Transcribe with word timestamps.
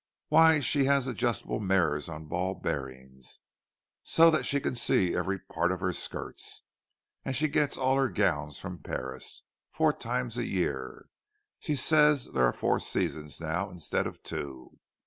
"Why, 0.29 0.61
she 0.61 0.85
has 0.85 1.05
adjustable 1.05 1.59
mirrors 1.59 2.09
on 2.09 2.25
ball 2.25 2.55
bearings, 2.55 3.37
so 4.01 4.31
that 4.31 4.47
she 4.47 4.59
can 4.59 4.73
see 4.73 5.15
every 5.15 5.37
part 5.37 5.71
of 5.71 5.79
her 5.81 5.93
skirts! 5.93 6.63
And 7.23 7.35
she 7.35 7.47
gets 7.47 7.77
all 7.77 7.97
her 7.97 8.09
gowns 8.09 8.57
from 8.57 8.79
Paris, 8.79 9.43
four 9.71 9.93
times 9.93 10.39
a 10.39 10.45
year—she 10.47 11.75
says 11.75 12.29
there 12.33 12.45
are 12.45 12.51
four 12.51 12.79
seasons 12.79 13.39
now, 13.39 13.69
instead 13.69 14.07
of 14.07 14.23
two! 14.23 14.79